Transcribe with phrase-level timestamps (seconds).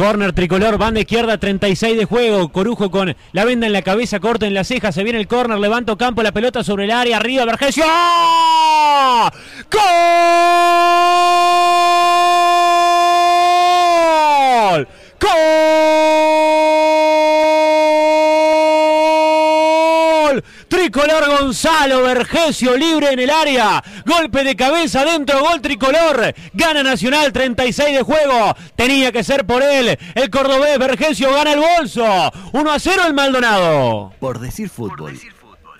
[0.00, 2.48] Corner tricolor, banda izquierda, 36 de juego.
[2.48, 4.92] Corujo con la venda en la cabeza, corta en la ceja.
[4.92, 7.84] Se viene el corner, levanto campo, la pelota sobre el área, arriba, Vergesio.
[9.70, 9.78] ¡Gol!
[15.20, 16.59] ¡Gol!
[20.70, 23.82] Tricolor Gonzalo Vergesio libre en el área.
[24.06, 26.32] Golpe de cabeza dentro, gol tricolor.
[26.54, 28.54] Gana Nacional 36 de juego.
[28.76, 29.98] Tenía que ser por él.
[30.14, 32.04] El cordobés Vergesio gana el bolso.
[32.52, 34.12] 1 a 0 el Maldonado.
[34.20, 35.18] Por decir fútbol.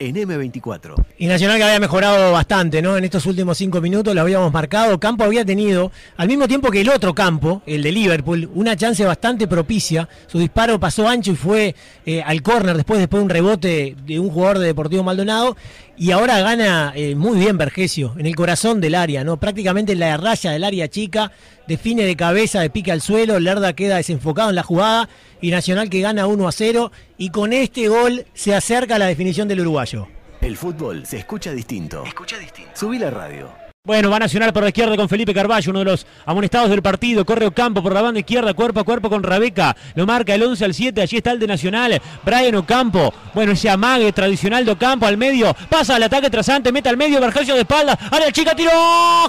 [0.03, 0.95] En M24.
[1.19, 2.97] Y Nacional que había mejorado bastante, ¿no?
[2.97, 4.99] En estos últimos cinco minutos lo habíamos marcado.
[4.99, 9.05] Campo había tenido, al mismo tiempo que el otro campo, el de Liverpool, una chance
[9.05, 10.09] bastante propicia.
[10.27, 11.75] Su disparo pasó ancho y fue
[12.07, 15.55] eh, al córner después, después de un rebote de un jugador de Deportivo Maldonado.
[16.01, 19.37] Y ahora gana eh, muy bien Vergesio, en el corazón del área, ¿no?
[19.37, 21.31] Prácticamente en la raya del área chica,
[21.69, 25.11] define de cabeza, de pica al suelo, Lerda queda desenfocado en la jugada
[25.43, 29.09] y Nacional que gana 1 a 0 y con este gol se acerca a la
[29.09, 30.09] definición del uruguayo.
[30.41, 32.03] El fútbol se escucha distinto.
[32.07, 32.71] Escucha distinto.
[32.73, 33.70] Subí la radio.
[33.83, 37.25] Bueno, va Nacional por la izquierda con Felipe Carballo, uno de los amonestados del partido.
[37.25, 39.75] Corre Ocampo por la banda izquierda, cuerpo a cuerpo con Rabeca.
[39.95, 41.01] Lo marca el 11 al 7.
[41.01, 41.99] Allí está el de Nacional.
[42.23, 43.15] Brian Ocampo.
[43.33, 45.57] Bueno, ese amague tradicional de Ocampo al medio.
[45.71, 47.99] Pasa al ataque trasante, mete al medio, Vergesio de espalda.
[48.11, 48.71] Área chica, tiro.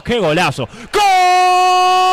[0.03, 0.67] ¡Qué golazo!
[0.91, 2.10] ¡Gol!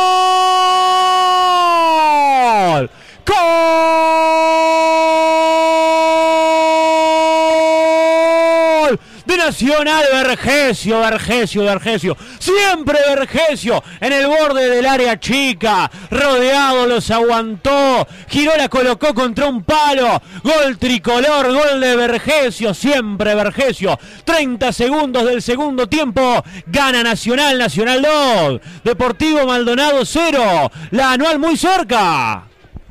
[9.27, 12.17] De Nacional Vergesio, Vergesio, Vergesio.
[12.39, 15.91] Siempre Vergesio en el borde del área chica.
[16.11, 18.07] Rodeado, los aguantó.
[18.29, 20.23] Giró, la colocó contra un palo.
[20.43, 22.75] Gol tricolor, gol de Vergesio.
[22.75, 23.99] Siempre Vergesio.
[24.25, 26.43] 30 segundos del segundo tiempo.
[26.67, 28.61] Gana Nacional, Nacional 2.
[28.85, 30.71] Deportivo Maldonado 0.
[30.91, 32.45] La anual muy cerca.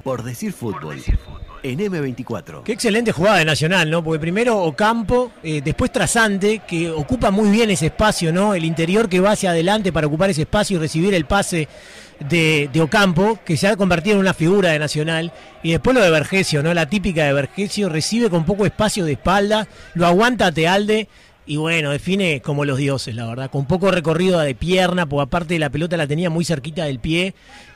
[0.03, 1.01] Por decir fútbol.
[1.67, 2.63] En M24.
[2.63, 4.01] Qué excelente jugada de Nacional, ¿no?
[4.01, 8.53] Porque primero Ocampo, eh, después Trasante, que ocupa muy bien ese espacio, ¿no?
[8.53, 11.67] El interior que va hacia adelante para ocupar ese espacio y recibir el pase
[12.19, 15.33] de, Ocampo, que se ha convertido en una figura de Nacional.
[15.61, 16.73] Y después lo de Vergesio, ¿no?
[16.73, 21.09] La típica de Vergesio, recibe con poco espacio de espalda, lo aguanta Tealde.
[21.47, 23.49] Y bueno, define como los dioses, la verdad.
[23.49, 27.33] Con poco recorrido de pierna, porque aparte la pelota la tenía muy cerquita del pie.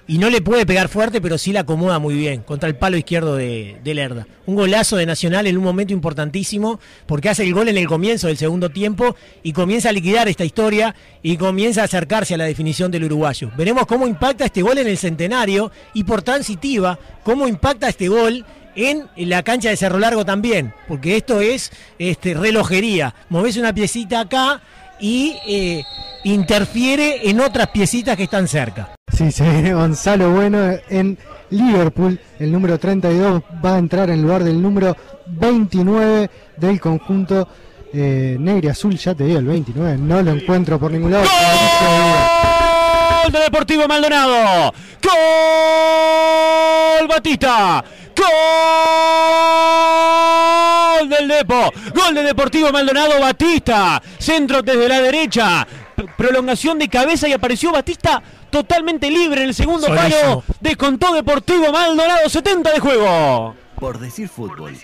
[0.07, 2.97] Y no le puede pegar fuerte, pero sí la acomoda muy bien contra el palo
[2.97, 4.27] izquierdo de, de Lerda.
[4.45, 8.27] Un golazo de Nacional en un momento importantísimo, porque hace el gol en el comienzo
[8.27, 12.43] del segundo tiempo y comienza a liquidar esta historia y comienza a acercarse a la
[12.43, 13.51] definición del uruguayo.
[13.55, 18.43] Veremos cómo impacta este gol en el centenario y por transitiva, cómo impacta este gol
[18.75, 23.13] en la cancha de Cerro Largo también, porque esto es este, relojería.
[23.29, 24.61] Moves una piecita acá
[24.99, 25.83] y eh,
[26.23, 28.95] interfiere en otras piecitas que están cerca.
[29.11, 31.17] Sí, se viene Gonzalo Bueno en
[31.49, 32.19] Liverpool.
[32.39, 34.95] El número 32 va a entrar en lugar del número
[35.27, 37.47] 29 del conjunto
[37.93, 38.97] eh, negro y azul.
[38.97, 39.97] Ya te digo, el 29.
[39.97, 41.25] No lo encuentro por ningún lado.
[43.23, 44.73] ¡Gol de Deportivo Maldonado!
[45.03, 47.83] ¡Gol Batista!
[50.99, 51.71] ¡Gol del Depo!
[51.93, 54.01] ¡Gol de Deportivo Maldonado Batista!
[54.17, 55.67] Centro desde la derecha.
[56.17, 60.43] Prolongación de cabeza y apareció Batista totalmente libre en el segundo palo.
[60.59, 63.55] Descontó Deportivo Maldonado 70 de juego.
[63.79, 64.77] Por decir fútbol.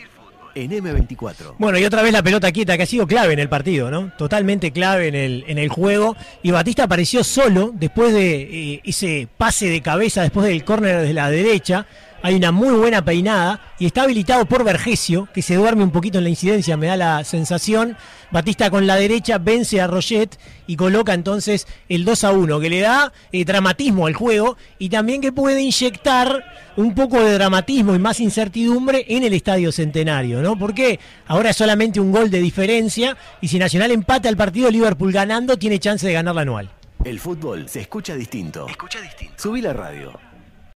[0.56, 1.54] En M24.
[1.60, 4.12] Bueno, y otra vez la pelota quieta, que ha sido clave en el partido, ¿no?
[4.18, 6.18] Totalmente clave en el, en el juego.
[6.42, 11.14] Y Batista apareció solo después de eh, ese pase de cabeza, después del córner de
[11.14, 11.86] la derecha.
[12.24, 16.18] Hay una muy buena peinada y está habilitado por Vergesio, que se duerme un poquito
[16.18, 17.96] en la incidencia, me da la sensación.
[18.32, 22.70] Batista con la derecha vence a Roget y coloca entonces el 2 a 1, que
[22.70, 26.44] le da eh, dramatismo al juego y también que puede inyectar
[26.76, 30.58] un poco de dramatismo y más incertidumbre en el Estadio Centenario, ¿no?
[30.58, 35.12] Porque ahora es solamente un gol de diferencia y si Nacional empata el partido, Liverpool
[35.12, 36.70] ganando, tiene chance de ganar la anual.
[37.04, 38.68] El fútbol se escucha distinto.
[38.68, 39.36] Escucha distinto.
[39.38, 40.20] Subí la radio.